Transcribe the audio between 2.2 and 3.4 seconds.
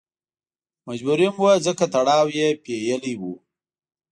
یې پېیلی و.